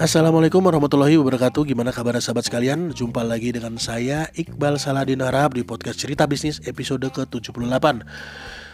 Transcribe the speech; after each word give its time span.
Assalamualaikum 0.00 0.64
warahmatullahi 0.64 1.20
wabarakatuh. 1.20 1.76
Gimana 1.76 1.92
kabar 1.92 2.16
sahabat 2.24 2.48
sekalian? 2.48 2.88
Jumpa 2.88 3.20
lagi 3.20 3.52
dengan 3.52 3.76
saya 3.76 4.32
Iqbal 4.32 4.80
Saladin 4.80 5.20
Arab 5.20 5.52
di 5.52 5.60
podcast 5.60 6.00
Cerita 6.00 6.24
Bisnis 6.24 6.56
episode 6.64 7.04
ke-78. 7.12 8.00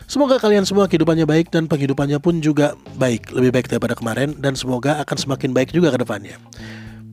Semoga 0.07 0.39
kalian 0.39 0.63
semua 0.63 0.87
kehidupannya 0.87 1.27
baik 1.27 1.51
dan 1.51 1.67
penghidupannya 1.67 2.23
pun 2.23 2.39
juga 2.39 2.79
baik 2.95 3.35
Lebih 3.35 3.59
baik 3.59 3.67
daripada 3.67 3.99
kemarin 3.99 4.39
dan 4.39 4.55
semoga 4.55 5.03
akan 5.03 5.19
semakin 5.19 5.51
baik 5.51 5.75
juga 5.75 5.91
ke 5.91 5.99
depannya 5.99 6.39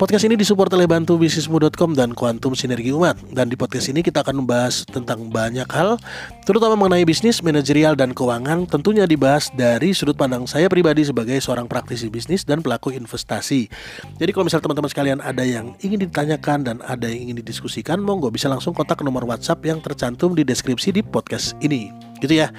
Podcast 0.03 0.27
ini 0.27 0.35
disupport 0.35 0.67
oleh 0.75 0.83
bantu 0.83 1.15
bisnismu.com 1.15 1.95
dan 1.95 2.11
Quantum 2.11 2.51
Sinergi 2.59 2.91
Umat. 2.91 3.15
Dan 3.31 3.47
di 3.47 3.55
podcast 3.55 3.87
ini 3.87 4.03
kita 4.03 4.19
akan 4.19 4.43
membahas 4.43 4.83
tentang 4.83 5.31
banyak 5.31 5.63
hal, 5.71 5.95
terutama 6.43 6.75
mengenai 6.75 7.07
bisnis, 7.07 7.39
manajerial, 7.39 7.95
dan 7.95 8.11
keuangan. 8.11 8.67
Tentunya 8.67 9.07
dibahas 9.07 9.47
dari 9.55 9.95
sudut 9.95 10.19
pandang 10.19 10.43
saya 10.43 10.67
pribadi 10.67 11.07
sebagai 11.07 11.39
seorang 11.39 11.71
praktisi 11.71 12.11
bisnis 12.11 12.43
dan 12.43 12.59
pelaku 12.59 12.91
investasi. 12.91 13.71
Jadi 14.19 14.29
kalau 14.35 14.43
misalnya 14.43 14.67
teman-teman 14.67 14.91
sekalian 14.91 15.19
ada 15.23 15.43
yang 15.47 15.71
ingin 15.79 16.03
ditanyakan 16.03 16.67
dan 16.67 16.77
ada 16.83 17.07
yang 17.07 17.31
ingin 17.31 17.39
didiskusikan, 17.39 18.03
monggo 18.03 18.27
bisa 18.27 18.51
langsung 18.51 18.75
kontak 18.75 18.99
nomor 19.07 19.23
WhatsApp 19.23 19.63
yang 19.63 19.79
tercantum 19.79 20.35
di 20.35 20.43
deskripsi 20.43 20.91
di 20.91 20.99
podcast 20.99 21.55
ini. 21.63 21.95
Gitu 22.19 22.43
ya. 22.43 22.51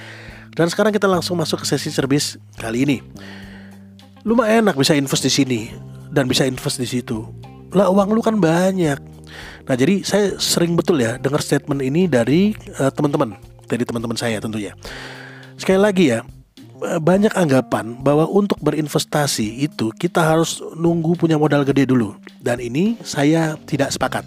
Dan 0.56 0.72
sekarang 0.72 0.96
kita 0.96 1.04
langsung 1.04 1.36
masuk 1.36 1.60
ke 1.60 1.68
sesi 1.68 1.92
service 1.92 2.40
kali 2.56 2.88
ini. 2.88 3.04
Lumayan 4.24 4.64
enak 4.64 4.80
bisa 4.80 4.96
invest 4.96 5.28
di 5.28 5.28
sini 5.28 5.92
dan 6.14 6.30
bisa 6.30 6.46
invest 6.46 6.78
di 6.78 6.86
situ. 6.86 7.26
Lah 7.74 7.90
uang 7.90 8.14
lu 8.14 8.22
kan 8.22 8.38
banyak. 8.38 8.98
Nah 9.66 9.74
jadi 9.74 10.06
saya 10.06 10.38
sering 10.38 10.78
betul 10.78 11.02
ya 11.02 11.18
dengar 11.18 11.42
statement 11.42 11.82
ini 11.82 12.06
dari 12.06 12.54
uh, 12.78 12.94
teman-teman, 12.94 13.34
dari 13.66 13.82
teman-teman 13.82 14.14
saya 14.14 14.38
tentunya. 14.38 14.78
Sekali 15.58 15.80
lagi 15.82 16.04
ya, 16.14 16.22
eh, 16.86 17.00
banyak 17.02 17.34
anggapan 17.34 17.98
bahwa 17.98 18.30
untuk 18.30 18.58
berinvestasi 18.62 19.66
itu 19.66 19.90
kita 19.98 20.22
harus 20.22 20.62
nunggu 20.78 21.18
punya 21.18 21.34
modal 21.34 21.66
gede 21.66 21.90
dulu. 21.90 22.14
Dan 22.38 22.62
ini 22.62 22.94
saya 23.02 23.58
tidak 23.66 23.90
sepakat. 23.90 24.22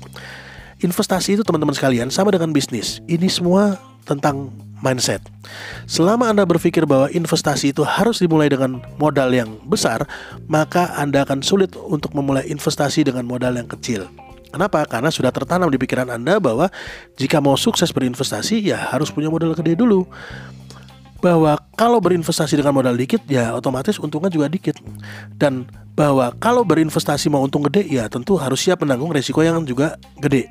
Investasi 0.84 1.40
itu 1.40 1.44
teman-teman 1.48 1.74
sekalian 1.74 2.12
sama 2.12 2.30
dengan 2.36 2.52
bisnis. 2.54 3.00
Ini 3.10 3.32
semua 3.32 3.80
tentang 4.06 4.52
mindset. 4.82 5.24
Selama 5.90 6.30
Anda 6.30 6.44
berpikir 6.46 6.86
bahwa 6.86 7.10
investasi 7.10 7.72
itu 7.74 7.82
harus 7.82 8.22
dimulai 8.22 8.52
dengan 8.52 8.84
modal 9.02 9.34
yang 9.34 9.58
besar, 9.66 10.06
maka 10.46 10.94
Anda 11.00 11.24
akan 11.26 11.42
sulit 11.42 11.74
untuk 11.76 12.14
memulai 12.14 12.46
investasi 12.50 13.08
dengan 13.08 13.26
modal 13.26 13.58
yang 13.58 13.70
kecil. 13.70 14.10
Kenapa? 14.48 14.88
Karena 14.88 15.12
sudah 15.12 15.30
tertanam 15.30 15.68
di 15.68 15.78
pikiran 15.78 16.08
Anda 16.08 16.40
bahwa 16.40 16.72
jika 17.20 17.44
mau 17.44 17.60
sukses 17.60 17.92
berinvestasi 17.92 18.64
ya 18.64 18.80
harus 18.96 19.12
punya 19.12 19.28
modal 19.28 19.52
gede 19.54 19.76
dulu. 19.76 20.08
Bahwa 21.18 21.58
kalau 21.74 21.98
berinvestasi 21.98 22.62
dengan 22.62 22.78
modal 22.78 22.94
dikit 22.94 23.26
ya 23.26 23.52
otomatis 23.58 23.98
untungnya 23.98 24.32
juga 24.32 24.48
dikit. 24.48 24.78
Dan 25.36 25.68
bahwa 25.98 26.32
kalau 26.38 26.62
berinvestasi 26.62 27.28
mau 27.28 27.42
untung 27.42 27.66
gede 27.68 27.90
ya 27.90 28.06
tentu 28.08 28.38
harus 28.38 28.62
siap 28.62 28.86
menanggung 28.86 29.12
resiko 29.12 29.42
yang 29.42 29.66
juga 29.66 29.98
gede. 30.22 30.48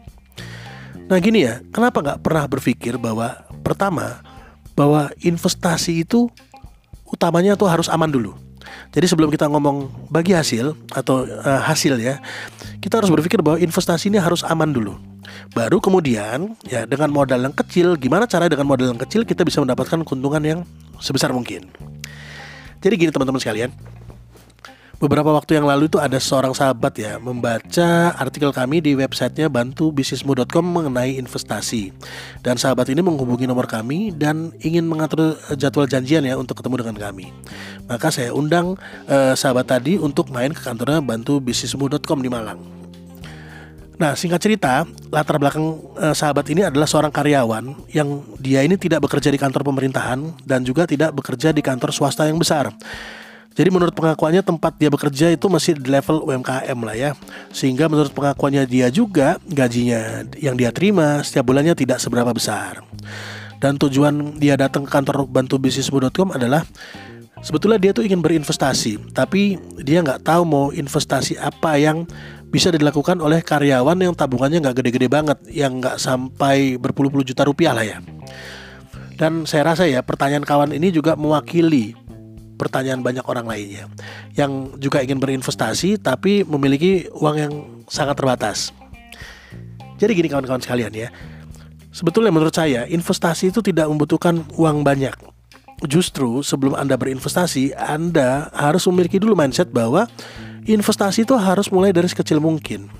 Nah 1.07 1.23
gini 1.23 1.47
ya, 1.47 1.63
kenapa 1.71 2.03
nggak 2.03 2.19
pernah 2.19 2.45
berpikir 2.51 2.99
bahwa 2.99 3.46
Pertama, 3.67 4.23
bahwa 4.79 5.11
investasi 5.19 6.07
itu 6.07 6.31
utamanya 7.11 7.59
tuh 7.59 7.67
harus 7.67 7.91
aman 7.91 8.07
dulu. 8.07 8.39
Jadi 8.95 9.11
sebelum 9.11 9.31
kita 9.35 9.51
ngomong 9.51 10.07
bagi 10.07 10.31
hasil 10.31 10.79
atau 10.95 11.27
uh, 11.27 11.63
hasil 11.67 11.99
ya, 11.99 12.23
kita 12.79 13.03
harus 13.03 13.11
berpikir 13.11 13.43
bahwa 13.43 13.59
investasi 13.59 14.07
ini 14.07 14.23
harus 14.23 14.47
aman 14.47 14.71
dulu. 14.71 14.95
Baru 15.51 15.83
kemudian 15.83 16.55
ya 16.63 16.87
dengan 16.87 17.11
modal 17.11 17.43
yang 17.43 17.55
kecil, 17.55 17.99
gimana 17.99 18.31
cara 18.31 18.47
dengan 18.47 18.71
modal 18.71 18.95
yang 18.95 19.01
kecil 19.03 19.27
kita 19.27 19.43
bisa 19.43 19.59
mendapatkan 19.59 20.07
keuntungan 20.07 20.43
yang 20.47 20.61
sebesar 21.03 21.35
mungkin. 21.35 21.67
Jadi 22.79 22.95
gini 22.95 23.11
teman-teman 23.11 23.43
sekalian, 23.43 23.75
Beberapa 24.97 25.29
waktu 25.29 25.61
yang 25.61 25.69
lalu 25.69 25.93
itu 25.93 26.01
ada 26.01 26.17
seorang 26.17 26.57
sahabat 26.57 26.97
ya 26.97 27.21
membaca 27.21 28.17
artikel 28.17 28.49
kami 28.49 28.81
di 28.81 28.97
websitenya 28.97 29.53
bantubisnismu.com 29.53 30.65
mengenai 30.65 31.21
investasi 31.21 31.93
dan 32.41 32.57
sahabat 32.57 32.89
ini 32.89 33.05
menghubungi 33.05 33.45
nomor 33.45 33.69
kami 33.69 34.09
dan 34.09 34.57
ingin 34.65 34.89
mengatur 34.89 35.37
eh, 35.37 35.57
jadwal 35.61 35.85
janjian 35.85 36.25
ya 36.25 36.41
untuk 36.41 36.65
ketemu 36.65 36.81
dengan 36.81 36.97
kami. 36.97 37.29
Maka 37.85 38.09
saya 38.09 38.33
undang 38.33 38.81
eh, 39.05 39.37
sahabat 39.37 39.69
tadi 39.69 40.01
untuk 40.01 40.33
main 40.33 40.57
ke 40.57 40.65
kantornya 40.65 41.05
bantubisnismu.com 41.05 42.19
di 42.25 42.33
Malang. 42.33 42.61
Nah 44.01 44.17
singkat 44.17 44.41
cerita 44.41 44.89
latar 45.13 45.37
belakang 45.37 45.77
eh, 46.01 46.17
sahabat 46.17 46.49
ini 46.49 46.65
adalah 46.65 46.89
seorang 46.89 47.13
karyawan 47.13 47.93
yang 47.93 48.25
dia 48.41 48.65
ini 48.65 48.81
tidak 48.81 49.05
bekerja 49.05 49.29
di 49.29 49.37
kantor 49.37 49.61
pemerintahan 49.61 50.41
dan 50.41 50.65
juga 50.65 50.89
tidak 50.89 51.13
bekerja 51.13 51.53
di 51.53 51.61
kantor 51.61 51.93
swasta 51.93 52.25
yang 52.25 52.41
besar. 52.41 52.73
Jadi 53.57 53.73
menurut 53.73 53.97
pengakuannya 53.97 54.45
tempat 54.45 54.77
dia 54.77 54.93
bekerja 54.93 55.33
itu 55.33 55.49
masih 55.49 55.81
di 55.81 55.89
level 55.89 56.29
UMKM 56.29 56.77
lah 56.77 56.93
ya. 56.93 57.11
Sehingga 57.49 57.89
menurut 57.89 58.13
pengakuannya 58.13 58.69
dia 58.69 58.93
juga 58.93 59.41
gajinya 59.49 60.29
yang 60.37 60.61
dia 60.61 60.69
terima 60.69 61.25
setiap 61.25 61.49
bulannya 61.49 61.73
tidak 61.73 61.97
seberapa 61.97 62.37
besar. 62.37 62.85
Dan 63.57 63.81
tujuan 63.81 64.37
dia 64.37 64.61
datang 64.61 64.85
ke 64.85 64.93
kantor 64.93 65.25
bantu 65.25 65.57
bisnismu.com 65.57 66.37
adalah 66.37 66.69
sebetulnya 67.41 67.81
dia 67.81 67.93
tuh 67.97 68.05
ingin 68.05 68.21
berinvestasi, 68.21 69.17
tapi 69.17 69.57
dia 69.81 70.05
nggak 70.05 70.29
tahu 70.29 70.45
mau 70.45 70.67
investasi 70.69 71.41
apa 71.41 71.81
yang 71.81 72.05
bisa 72.53 72.69
dilakukan 72.69 73.17
oleh 73.25 73.41
karyawan 73.41 73.97
yang 73.97 74.13
tabungannya 74.13 74.61
nggak 74.61 74.85
gede-gede 74.85 75.09
banget, 75.09 75.41
yang 75.49 75.81
nggak 75.81 75.97
sampai 75.97 76.77
berpuluh-puluh 76.77 77.25
juta 77.25 77.49
rupiah 77.49 77.73
lah 77.73 77.89
ya. 77.89 77.99
Dan 79.17 79.49
saya 79.49 79.73
rasa 79.73 79.89
ya 79.89 80.05
pertanyaan 80.05 80.45
kawan 80.45 80.77
ini 80.77 80.93
juga 80.93 81.17
mewakili 81.17 81.97
pertanyaan 82.57 83.05
banyak 83.05 83.23
orang 83.29 83.47
lainnya 83.47 83.87
yang 84.33 84.75
juga 84.81 85.05
ingin 85.05 85.21
berinvestasi 85.21 86.01
tapi 86.01 86.43
memiliki 86.43 87.07
uang 87.13 87.37
yang 87.37 87.53
sangat 87.87 88.17
terbatas. 88.19 88.73
Jadi 89.97 90.13
gini 90.13 90.29
kawan-kawan 90.29 90.61
sekalian 90.61 90.93
ya. 90.93 91.09
Sebetulnya 91.93 92.29
menurut 92.29 92.53
saya 92.53 92.85
investasi 92.85 93.49
itu 93.49 93.65
tidak 93.65 93.89
membutuhkan 93.89 94.45
uang 94.61 94.85
banyak. 94.85 95.17
Justru 95.89 96.45
sebelum 96.45 96.77
Anda 96.77 96.97
berinvestasi, 97.01 97.73
Anda 97.77 98.53
harus 98.53 98.85
memiliki 98.89 99.17
dulu 99.17 99.33
mindset 99.37 99.73
bahwa 99.73 100.05
investasi 100.69 101.25
itu 101.25 101.37
harus 101.37 101.73
mulai 101.73 101.97
dari 101.97 102.09
sekecil 102.09 102.41
mungkin. 102.41 102.93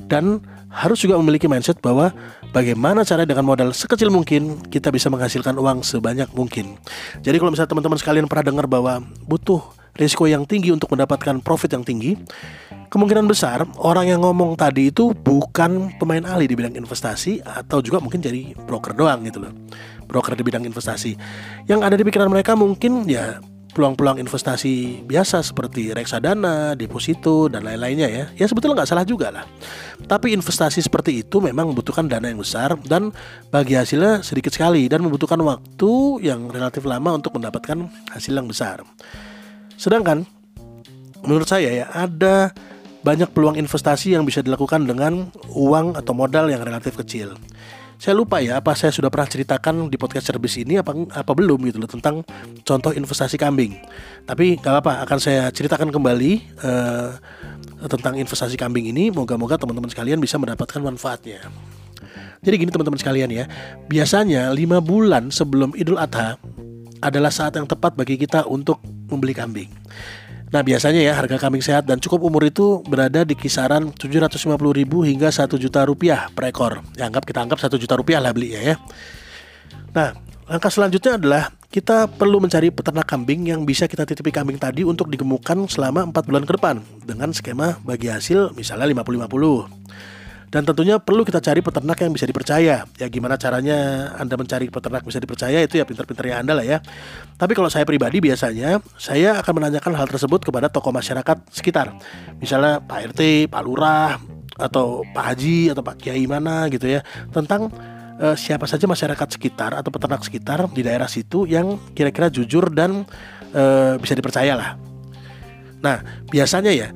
Dan 0.00 0.40
harus 0.70 0.98
juga 1.00 1.16
memiliki 1.16 1.46
mindset 1.46 1.78
bahwa 1.78 2.10
bagaimana 2.50 3.06
cara 3.06 3.22
dengan 3.22 3.46
modal 3.46 3.70
sekecil 3.70 4.10
mungkin 4.10 4.60
kita 4.66 4.90
bisa 4.90 5.06
menghasilkan 5.08 5.54
uang 5.56 5.86
sebanyak 5.86 6.28
mungkin. 6.34 6.76
Jadi 7.22 7.36
kalau 7.38 7.50
misalnya 7.54 7.70
teman-teman 7.72 7.98
sekalian 7.98 8.26
pernah 8.26 8.44
dengar 8.50 8.66
bahwa 8.66 9.00
butuh 9.24 9.62
risiko 9.96 10.28
yang 10.28 10.44
tinggi 10.44 10.70
untuk 10.70 10.92
mendapatkan 10.92 11.40
profit 11.40 11.72
yang 11.72 11.82
tinggi, 11.82 12.14
kemungkinan 12.92 13.24
besar 13.24 13.64
orang 13.80 14.12
yang 14.12 14.20
ngomong 14.22 14.54
tadi 14.54 14.92
itu 14.92 15.16
bukan 15.16 15.96
pemain 15.96 16.22
ahli 16.22 16.46
di 16.46 16.54
bidang 16.54 16.76
investasi 16.76 17.40
atau 17.42 17.80
juga 17.80 17.98
mungkin 17.98 18.20
jadi 18.20 18.52
broker 18.68 18.92
doang 18.92 19.24
gitu 19.24 19.42
loh. 19.42 19.52
Broker 20.06 20.36
di 20.38 20.44
bidang 20.44 20.62
investasi. 20.68 21.16
Yang 21.66 21.80
ada 21.82 21.94
di 21.98 22.04
pikiran 22.06 22.30
mereka 22.30 22.54
mungkin 22.54 23.08
ya 23.08 23.40
peluang-peluang 23.76 24.16
investasi 24.24 25.04
biasa 25.04 25.44
seperti 25.44 25.92
reksadana, 25.92 26.72
deposito 26.72 27.52
dan 27.52 27.68
lain-lainnya 27.68 28.08
ya. 28.08 28.24
Ya 28.32 28.48
sebetulnya 28.48 28.80
nggak 28.80 28.88
salah 28.88 29.04
juga 29.04 29.28
lah. 29.28 29.44
Tapi 30.08 30.32
investasi 30.32 30.80
seperti 30.80 31.20
itu 31.20 31.44
memang 31.44 31.68
membutuhkan 31.68 32.08
dana 32.08 32.32
yang 32.32 32.40
besar 32.40 32.72
dan 32.88 33.12
bagi 33.52 33.76
hasilnya 33.76 34.24
sedikit 34.24 34.56
sekali 34.56 34.88
dan 34.88 35.04
membutuhkan 35.04 35.36
waktu 35.44 36.24
yang 36.24 36.48
relatif 36.48 36.88
lama 36.88 37.20
untuk 37.20 37.36
mendapatkan 37.36 37.84
hasil 38.16 38.32
yang 38.32 38.48
besar. 38.48 38.80
Sedangkan 39.76 40.24
menurut 41.20 41.44
saya 41.44 41.84
ya 41.84 41.86
ada 41.92 42.56
banyak 43.04 43.28
peluang 43.36 43.60
investasi 43.60 44.16
yang 44.16 44.24
bisa 44.24 44.40
dilakukan 44.40 44.88
dengan 44.88 45.28
uang 45.52 46.00
atau 46.00 46.16
modal 46.16 46.48
yang 46.48 46.64
relatif 46.64 46.96
kecil 46.96 47.36
saya 47.96 48.12
lupa 48.12 48.44
ya 48.44 48.60
apa 48.60 48.76
saya 48.76 48.92
sudah 48.92 49.08
pernah 49.08 49.24
ceritakan 49.24 49.88
di 49.88 49.96
podcast 49.96 50.28
service 50.28 50.60
ini 50.60 50.76
apa 50.76 50.92
apa 50.92 51.32
belum 51.32 51.64
gitu 51.64 51.80
loh 51.80 51.88
tentang 51.88 52.20
contoh 52.62 52.92
investasi 52.92 53.40
kambing. 53.40 53.72
Tapi 54.28 54.60
nggak 54.60 54.74
apa 54.84 54.92
akan 55.08 55.18
saya 55.18 55.48
ceritakan 55.48 55.88
kembali 55.88 56.32
uh, 56.60 57.16
tentang 57.88 58.20
investasi 58.20 58.60
kambing 58.60 58.92
ini. 58.92 59.08
Moga-moga 59.08 59.56
teman-teman 59.56 59.88
sekalian 59.88 60.20
bisa 60.20 60.36
mendapatkan 60.36 60.80
manfaatnya. 60.84 61.40
Jadi 62.44 62.54
gini 62.60 62.70
teman-teman 62.70 63.00
sekalian 63.00 63.32
ya, 63.32 63.44
biasanya 63.88 64.52
lima 64.52 64.78
bulan 64.78 65.32
sebelum 65.32 65.72
Idul 65.74 65.96
Adha 65.96 66.36
adalah 67.00 67.32
saat 67.32 67.56
yang 67.56 67.64
tepat 67.64 67.96
bagi 67.96 68.20
kita 68.20 68.44
untuk 68.44 68.78
membeli 69.08 69.32
kambing. 69.32 69.72
Nah 70.46 70.62
biasanya 70.62 71.02
ya 71.02 71.12
harga 71.18 71.42
kambing 71.42 71.62
sehat 71.62 71.90
dan 71.90 71.98
cukup 71.98 72.22
umur 72.22 72.46
itu 72.46 72.78
berada 72.86 73.26
di 73.26 73.34
kisaran 73.34 73.90
750 73.90 74.54
ribu 74.70 75.02
hingga 75.02 75.26
1 75.26 75.50
juta 75.58 75.82
rupiah 75.82 76.30
per 76.30 76.54
ekor. 76.54 76.86
Ya, 76.94 77.10
anggap 77.10 77.26
kita 77.26 77.42
anggap 77.42 77.58
1 77.58 77.74
juta 77.82 77.98
rupiah 77.98 78.22
lah 78.22 78.30
belinya 78.30 78.62
ya. 78.62 78.74
Nah 79.90 80.14
langkah 80.46 80.70
selanjutnya 80.70 81.18
adalah 81.18 81.50
kita 81.66 82.06
perlu 82.06 82.38
mencari 82.38 82.70
peternak 82.70 83.04
kambing 83.04 83.50
yang 83.50 83.66
bisa 83.66 83.90
kita 83.90 84.06
titipi 84.06 84.30
kambing 84.30 84.56
tadi 84.56 84.86
untuk 84.86 85.10
digemukkan 85.10 85.66
selama 85.66 86.06
4 86.08 86.14
bulan 86.30 86.46
ke 86.46 86.52
depan 86.54 86.80
dengan 87.02 87.34
skema 87.34 87.82
bagi 87.82 88.06
hasil 88.06 88.54
misalnya 88.54 88.86
50-50. 89.02 89.85
Dan 90.46 90.62
tentunya 90.62 91.02
perlu 91.02 91.26
kita 91.26 91.42
cari 91.42 91.58
peternak 91.58 91.98
yang 92.00 92.14
bisa 92.14 92.24
dipercaya. 92.24 92.86
Ya 92.96 93.06
gimana 93.10 93.34
caranya 93.34 94.10
Anda 94.14 94.38
mencari 94.38 94.70
peternak 94.70 95.02
bisa 95.02 95.18
dipercaya 95.18 95.58
itu 95.62 95.76
ya 95.76 95.84
pinter-pinternya 95.84 96.42
Anda 96.42 96.52
lah 96.54 96.66
ya. 96.66 96.78
Tapi 97.34 97.52
kalau 97.52 97.66
saya 97.66 97.82
pribadi 97.82 98.22
biasanya 98.22 98.78
saya 98.96 99.42
akan 99.42 99.52
menanyakan 99.58 99.92
hal 99.98 100.06
tersebut 100.06 100.46
kepada 100.46 100.70
tokoh 100.70 100.94
masyarakat 100.94 101.50
sekitar. 101.50 101.92
Misalnya 102.38 102.78
Pak 102.78 103.14
RT, 103.14 103.50
Pak 103.50 103.62
Lurah, 103.66 104.16
atau 104.56 105.04
Pak 105.12 105.24
Haji 105.34 105.70
atau 105.72 105.84
Pak 105.84 106.00
Kiai 106.00 106.24
mana 106.24 106.66
gitu 106.72 106.88
ya 106.88 107.04
tentang 107.30 107.68
uh, 108.20 108.36
siapa 108.36 108.64
saja 108.64 108.88
masyarakat 108.88 109.36
sekitar 109.36 109.76
atau 109.76 109.92
peternak 109.92 110.24
sekitar 110.24 110.64
di 110.72 110.80
daerah 110.80 111.06
situ 111.06 111.44
yang 111.44 111.76
kira-kira 111.92 112.32
jujur 112.32 112.72
dan 112.72 113.04
uh, 113.52 113.94
bisa 114.00 114.16
dipercaya 114.16 114.56
lah. 114.56 114.70
Nah 115.84 116.00
biasanya 116.32 116.72
ya 116.72 116.88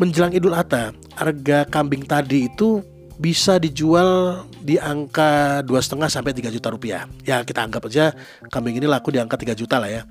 menjelang 0.00 0.32
Idul 0.32 0.56
Adha 0.56 0.96
harga 1.12 1.68
kambing 1.68 2.08
tadi 2.08 2.48
itu 2.48 2.80
bisa 3.20 3.60
dijual 3.60 4.42
di 4.64 4.80
angka 4.80 5.60
dua 5.60 5.84
setengah 5.84 6.08
sampai 6.08 6.32
3 6.32 6.48
juta 6.56 6.72
rupiah. 6.72 7.04
Ya 7.28 7.44
kita 7.44 7.60
anggap 7.60 7.84
aja 7.84 8.16
kambing 8.48 8.80
ini 8.80 8.88
laku 8.88 9.12
di 9.12 9.20
angka 9.20 9.36
3 9.36 9.52
juta 9.52 9.76
lah 9.76 9.92
ya. 9.92 10.02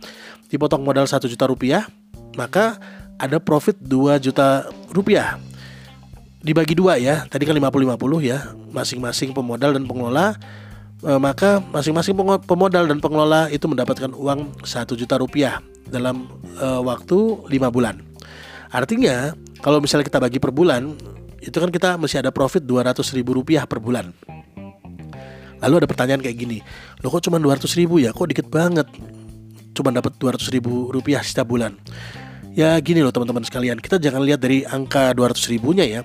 Dipotong 0.53 0.85
modal 0.85 1.09
satu 1.09 1.25
juta 1.25 1.49
rupiah, 1.49 1.89
maka 2.37 2.77
ada 3.17 3.41
profit 3.41 3.81
2 3.81 4.21
juta 4.21 4.69
rupiah. 4.93 5.41
Dibagi 6.39 6.71
dua 6.71 6.95
ya, 6.95 7.27
tadi 7.27 7.43
kan 7.43 7.51
50-50 7.51 7.99
ya, 8.23 8.55
masing-masing 8.71 9.35
pemodal 9.35 9.75
dan 9.75 9.83
pengelola 9.83 10.39
e, 11.03 11.11
maka 11.19 11.59
masing-masing 11.59 12.15
pemodal 12.47 12.87
dan 12.87 13.03
pengelola 13.03 13.51
itu 13.51 13.67
mendapatkan 13.67 14.15
uang 14.15 14.63
satu 14.63 14.95
juta 14.95 15.19
rupiah 15.19 15.59
dalam 15.91 16.31
e, 16.55 16.67
waktu 16.79 17.43
lima 17.51 17.67
bulan. 17.67 17.99
Artinya 18.71 19.35
kalau 19.59 19.83
misalnya 19.83 20.07
kita 20.07 20.19
bagi 20.23 20.39
per 20.39 20.55
bulan 20.55 20.95
itu 21.39 21.55
kan 21.55 21.71
kita 21.71 21.95
masih 21.95 22.19
ada 22.19 22.31
profit 22.31 22.63
200 22.63 22.99
ribu 23.15 23.35
rupiah 23.39 23.63
per 23.63 23.79
bulan. 23.79 24.11
Lalu 25.59 25.83
ada 25.83 25.87
pertanyaan 25.91 26.23
kayak 26.23 26.37
gini 26.39 26.59
lo 27.03 27.11
kok 27.11 27.27
cuma 27.27 27.39
200 27.39 27.67
ribu 27.79 27.99
ya? 27.99 28.15
Kok 28.15 28.27
dikit 28.31 28.47
banget? 28.47 28.87
Cuma 29.75 29.91
dapat 29.91 30.15
200 30.19 30.39
ribu 30.55 30.91
rupiah 30.91 31.23
setiap 31.23 31.47
bulan. 31.51 31.75
Ya 32.55 32.75
gini 32.79 33.03
loh 33.03 33.11
teman-teman 33.11 33.43
sekalian. 33.43 33.79
Kita 33.79 33.99
jangan 33.99 34.23
lihat 34.23 34.39
dari 34.43 34.63
angka 34.63 35.11
200 35.15 35.51
ribunya 35.51 35.85
ya. 35.87 36.01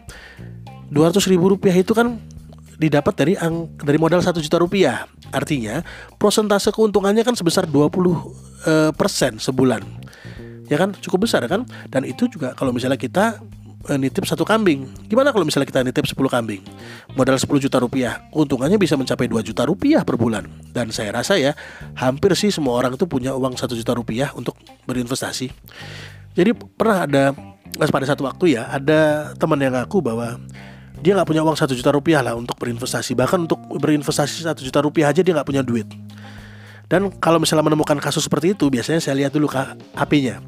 200 0.91 1.19
ribu 1.31 1.51
rupiah 1.51 1.75
itu 1.75 1.91
kan 1.95 2.19
didapat 2.75 3.15
dari 3.15 3.35
ang 3.39 3.71
dari 3.79 3.99
modal 3.99 4.23
1 4.23 4.39
juta 4.39 4.59
rupiah. 4.59 5.07
Artinya 5.35 5.83
prosentase 6.19 6.71
keuntungannya 6.71 7.27
kan 7.27 7.35
sebesar 7.35 7.67
20 7.67 7.91
eh, 8.67 8.91
persen 8.95 9.39
sebulan 9.39 9.83
ya 10.69 10.77
kan 10.81 10.97
cukup 10.97 11.29
besar 11.29 11.45
kan 11.47 11.69
dan 11.93 12.09
itu 12.09 12.29
juga 12.29 12.57
kalau 12.57 12.73
misalnya 12.73 12.97
kita 12.97 13.41
Eh, 13.85 14.01
nitip 14.01 14.25
satu 14.25 14.49
kambing. 14.49 14.89
Gimana 15.13 15.29
kalau 15.29 15.45
misalnya 15.45 15.69
kita 15.69 15.85
nitip 15.85 16.09
10 16.09 16.17
kambing? 16.33 16.65
Modal 17.21 17.37
10 17.37 17.61
juta 17.61 17.77
rupiah, 17.77 18.25
keuntungannya 18.33 18.81
bisa 18.81 18.97
mencapai 18.97 19.29
2 19.29 19.45
juta 19.45 19.69
rupiah 19.69 20.01
per 20.09 20.17
bulan. 20.17 20.49
Dan 20.73 20.89
saya 20.89 21.13
rasa 21.13 21.37
ya, 21.37 21.53
hampir 21.93 22.33
sih 22.33 22.49
semua 22.49 22.81
orang 22.81 22.97
itu 22.97 23.05
punya 23.05 23.37
uang 23.37 23.61
1 23.61 23.77
juta 23.77 23.93
rupiah 23.93 24.33
untuk 24.33 24.57
berinvestasi. 24.89 25.53
Jadi 26.33 26.51
pernah 26.57 27.05
ada 27.05 27.37
pada 27.77 28.07
satu 28.09 28.25
waktu 28.25 28.57
ya, 28.57 28.73
ada 28.73 29.33
teman 29.37 29.61
yang 29.61 29.77
ngaku 29.77 30.01
bahwa 30.01 30.41
dia 31.05 31.13
nggak 31.13 31.29
punya 31.29 31.45
uang 31.45 31.59
satu 31.61 31.77
juta 31.77 31.93
rupiah 31.93 32.25
lah 32.25 32.33
untuk 32.41 32.57
berinvestasi. 32.57 33.13
Bahkan 33.13 33.53
untuk 33.53 33.61
berinvestasi 33.69 34.49
satu 34.49 34.65
juta 34.65 34.81
rupiah 34.81 35.13
aja 35.13 35.21
dia 35.21 35.37
nggak 35.37 35.45
punya 35.45 35.61
duit. 35.61 35.85
Dan 36.89 37.09
kalau 37.17 37.41
misalnya 37.41 37.65
menemukan 37.65 37.97
kasus 37.97 38.29
seperti 38.29 38.53
itu, 38.53 38.69
biasanya 38.69 39.01
saya 39.01 39.17
lihat 39.17 39.33
dulu 39.33 39.49
HP-nya 39.97 40.45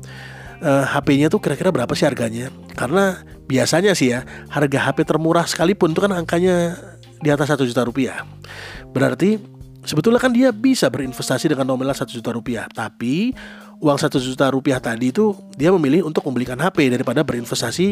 uh, 0.62 0.69
eh, 0.83 0.85
HP-nya 0.97 1.29
tuh 1.29 1.41
kira-kira 1.43 1.73
berapa 1.73 1.93
sih 1.93 2.06
harganya? 2.09 2.53
Karena 2.73 3.21
biasanya 3.47 3.93
sih 3.93 4.15
ya 4.15 4.25
harga 4.49 4.91
HP 4.91 5.05
termurah 5.05 5.44
sekalipun 5.44 5.93
itu 5.93 6.00
kan 6.00 6.12
angkanya 6.15 6.77
di 7.21 7.29
atas 7.29 7.53
satu 7.53 7.65
juta 7.67 7.85
rupiah. 7.85 8.25
Berarti 8.93 9.41
sebetulnya 9.85 10.21
kan 10.21 10.33
dia 10.33 10.53
bisa 10.53 10.88
berinvestasi 10.88 11.53
dengan 11.53 11.69
nominal 11.69 11.97
satu 11.97 12.12
juta 12.12 12.33
rupiah, 12.33 12.65
tapi 12.71 13.33
uang 13.81 13.99
satu 14.00 14.17
juta 14.21 14.49
rupiah 14.49 14.81
tadi 14.81 15.12
itu 15.12 15.37
dia 15.56 15.69
memilih 15.73 16.09
untuk 16.09 16.25
membelikan 16.29 16.56
HP 16.56 16.93
daripada 16.93 17.21
berinvestasi 17.21 17.87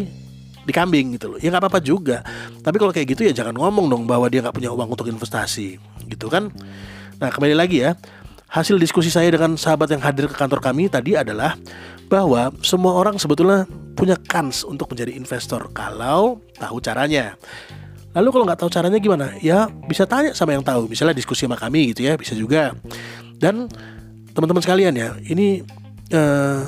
di 0.65 0.73
kambing 0.73 1.21
gitu 1.21 1.37
loh. 1.37 1.39
Ya 1.41 1.53
nggak 1.53 1.69
apa-apa 1.69 1.81
juga. 1.85 2.25
Tapi 2.65 2.77
kalau 2.81 2.93
kayak 2.93 3.17
gitu 3.17 3.29
ya 3.29 3.33
jangan 3.37 3.53
ngomong 3.57 3.87
dong 3.89 4.03
bahwa 4.09 4.29
dia 4.33 4.41
nggak 4.41 4.57
punya 4.57 4.73
uang 4.73 4.97
untuk 4.97 5.09
investasi, 5.09 5.77
gitu 6.09 6.33
kan? 6.33 6.49
Nah 7.21 7.29
kembali 7.31 7.55
lagi 7.55 7.85
ya, 7.85 7.95
hasil 8.55 8.79
diskusi 8.79 9.11
saya 9.11 9.35
dengan 9.35 9.59
sahabat 9.59 9.91
yang 9.91 9.99
hadir 9.99 10.31
ke 10.31 10.37
kantor 10.39 10.63
kami 10.63 10.87
tadi 10.87 11.19
adalah 11.19 11.59
bahwa 12.07 12.55
semua 12.63 12.95
orang 12.95 13.19
sebetulnya 13.19 13.67
punya 13.99 14.15
kans 14.15 14.63
untuk 14.63 14.87
menjadi 14.95 15.11
investor 15.11 15.75
kalau 15.75 16.39
tahu 16.55 16.79
caranya. 16.79 17.35
Lalu 18.15 18.29
kalau 18.31 18.45
nggak 18.47 18.61
tahu 18.63 18.71
caranya 18.71 18.99
gimana? 19.03 19.35
Ya 19.43 19.67
bisa 19.91 20.07
tanya 20.07 20.31
sama 20.39 20.55
yang 20.55 20.63
tahu. 20.63 20.87
Misalnya 20.87 21.19
diskusi 21.19 21.51
sama 21.51 21.59
kami 21.59 21.91
gitu 21.91 22.07
ya, 22.07 22.15
bisa 22.15 22.39
juga. 22.39 22.79
Dan 23.43 23.67
teman-teman 24.31 24.63
sekalian 24.63 24.95
ya, 24.95 25.19
ini 25.27 25.67
eh, 26.15 26.61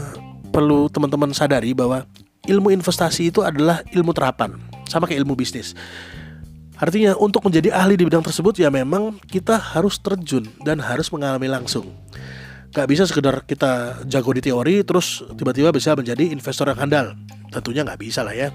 perlu 0.50 0.90
teman-teman 0.90 1.30
sadari 1.30 1.70
bahwa 1.70 2.02
ilmu 2.50 2.74
investasi 2.74 3.30
itu 3.30 3.46
adalah 3.46 3.86
ilmu 3.94 4.10
terapan, 4.10 4.58
sama 4.90 5.06
kayak 5.06 5.22
ilmu 5.22 5.38
bisnis. 5.38 5.78
Artinya 6.76 7.16
untuk 7.16 7.40
menjadi 7.40 7.72
ahli 7.72 7.96
di 7.96 8.04
bidang 8.04 8.20
tersebut 8.20 8.60
ya 8.60 8.68
memang 8.68 9.16
kita 9.24 9.56
harus 9.56 9.96
terjun 9.96 10.44
dan 10.60 10.76
harus 10.84 11.08
mengalami 11.08 11.48
langsung. 11.48 11.88
Gak 12.76 12.92
bisa 12.92 13.08
sekedar 13.08 13.48
kita 13.48 14.04
jago 14.04 14.36
di 14.36 14.44
teori 14.44 14.84
terus 14.84 15.24
tiba-tiba 15.40 15.72
bisa 15.72 15.96
menjadi 15.96 16.28
investor 16.28 16.68
yang 16.68 16.76
handal. 16.76 17.16
Tentunya 17.48 17.80
nggak 17.80 17.96
bisa 17.96 18.20
lah 18.20 18.36
ya. 18.36 18.52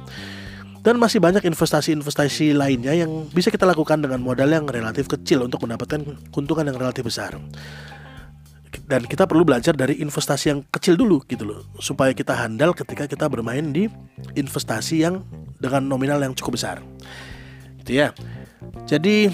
Dan 0.81 1.01
masih 1.01 1.21
banyak 1.21 1.45
investasi-investasi 1.45 2.53
lainnya 2.53 2.93
yang 2.93 3.29
bisa 3.29 3.49
kita 3.49 3.65
lakukan 3.65 4.01
dengan 4.01 4.21
modal 4.21 4.49
yang 4.49 4.65
relatif 4.69 5.09
kecil 5.09 5.45
untuk 5.45 5.65
mendapatkan 5.65 6.01
keuntungan 6.29 6.65
yang 6.69 6.77
relatif 6.77 7.05
besar. 7.05 7.37
Dan 8.85 9.05
kita 9.05 9.29
perlu 9.29 9.45
belajar 9.45 9.77
dari 9.77 10.01
investasi 10.01 10.45
yang 10.49 10.65
kecil 10.73 10.97
dulu 10.97 11.21
gitu 11.29 11.45
loh, 11.45 11.61
supaya 11.77 12.17
kita 12.17 12.33
handal 12.33 12.73
ketika 12.73 13.05
kita 13.05 13.29
bermain 13.29 13.69
di 13.69 13.89
investasi 14.33 15.05
yang 15.05 15.21
dengan 15.61 15.85
nominal 15.85 16.17
yang 16.17 16.33
cukup 16.33 16.57
besar 16.57 16.81
gitu 17.81 18.01
ya. 18.01 18.13
Jadi 18.85 19.27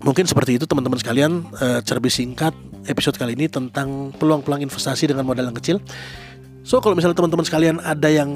mungkin 0.00 0.24
seperti 0.24 0.56
itu 0.56 0.64
teman-teman 0.64 0.96
sekalian 0.96 1.44
uh, 1.60 1.80
cerbi 1.84 2.08
singkat 2.08 2.56
episode 2.88 3.20
kali 3.20 3.36
ini 3.36 3.50
tentang 3.50 4.14
peluang-peluang 4.16 4.64
investasi 4.64 5.12
dengan 5.12 5.28
modal 5.28 5.50
yang 5.50 5.56
kecil. 5.58 5.76
So 6.64 6.80
kalau 6.80 6.96
misalnya 6.96 7.18
teman-teman 7.18 7.44
sekalian 7.44 7.76
ada 7.82 8.08
yang 8.08 8.30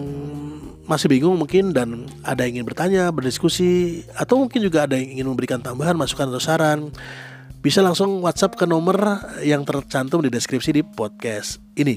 masih 0.85 1.09
bingung 1.09 1.41
mungkin 1.41 1.73
dan 1.73 2.05
ada 2.21 2.45
yang 2.45 2.61
ingin 2.61 2.69
bertanya, 2.69 3.09
berdiskusi 3.09 4.05
atau 4.21 4.37
mungkin 4.37 4.61
juga 4.61 4.85
ada 4.85 5.01
yang 5.01 5.17
ingin 5.17 5.27
memberikan 5.33 5.61
tambahan, 5.65 5.97
masukan 5.97 6.29
atau 6.29 6.43
saran, 6.43 6.93
bisa 7.65 7.81
langsung 7.81 8.21
WhatsApp 8.21 8.61
ke 8.61 8.69
nomor 8.69 9.25
yang 9.41 9.65
tercantum 9.65 10.21
di 10.21 10.29
deskripsi 10.29 10.77
di 10.77 10.83
podcast 10.85 11.65
ini. 11.81 11.97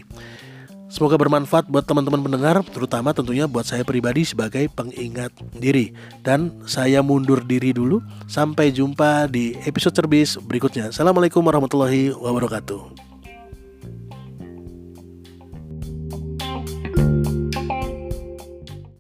Semoga 0.88 1.20
bermanfaat 1.20 1.68
buat 1.68 1.84
teman-teman 1.84 2.24
pendengar, 2.24 2.64
terutama 2.64 3.12
tentunya 3.12 3.44
buat 3.44 3.68
saya 3.68 3.84
pribadi 3.84 4.24
sebagai 4.24 4.72
pengingat 4.72 5.36
diri. 5.52 5.92
Dan 6.24 6.64
saya 6.64 7.04
mundur 7.04 7.44
diri 7.44 7.76
dulu. 7.76 8.00
Sampai 8.28 8.72
jumpa 8.72 9.28
di 9.28 9.56
episode 9.68 9.96
cerbis 9.96 10.40
berikutnya. 10.40 10.96
Assalamualaikum 10.96 11.44
warahmatullahi 11.44 12.16
wabarakatuh. 12.16 13.07